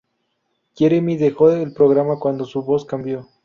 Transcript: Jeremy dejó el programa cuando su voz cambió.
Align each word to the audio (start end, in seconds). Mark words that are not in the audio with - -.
Jeremy 0.75 1.15
dejó 1.17 1.51
el 1.51 1.73
programa 1.73 2.17
cuando 2.17 2.45
su 2.45 2.63
voz 2.63 2.85
cambió. 2.85 3.27